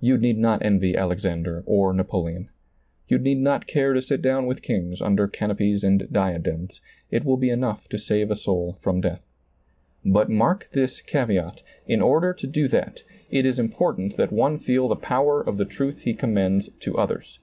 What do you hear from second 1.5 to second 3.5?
or Napoleon. You need